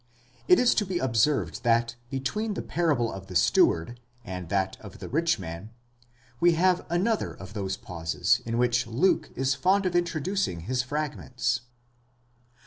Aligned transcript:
8 0.49 0.57
It 0.57 0.59
is 0.59 0.73
to 0.73 0.83
be 0.87 0.97
observed 0.97 1.61
that 1.63 1.93
between 2.09 2.55
the 2.55 2.63
parable 2.63 3.13
of 3.13 3.27
the 3.27 3.35
steward 3.35 3.99
and 4.25 4.49
that 4.49 4.75
of 4.81 4.97
the 4.97 5.07
rich 5.07 5.37
man, 5.37 5.69
we 6.39 6.53
have 6.53 6.87
another 6.89 7.35
of 7.35 7.53
those 7.53 7.77
pauses 7.77 8.41
in 8.43 8.57
which 8.57 8.87
Luke 8.87 9.29
is 9.35 9.53
fond 9.53 9.85
of 9.85 9.95
introducing 9.95 10.61
his 10.61 10.81
fragments. 10.81 11.61